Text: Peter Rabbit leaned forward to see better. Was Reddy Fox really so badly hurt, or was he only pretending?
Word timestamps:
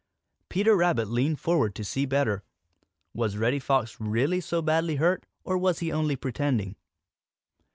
Peter 0.49 0.75
Rabbit 0.75 1.07
leaned 1.09 1.39
forward 1.39 1.75
to 1.75 1.83
see 1.83 2.07
better. 2.07 2.43
Was 3.13 3.37
Reddy 3.37 3.59
Fox 3.59 3.97
really 4.01 4.41
so 4.41 4.59
badly 4.59 4.95
hurt, 4.95 5.27
or 5.43 5.59
was 5.59 5.77
he 5.77 5.91
only 5.91 6.15
pretending? 6.15 6.75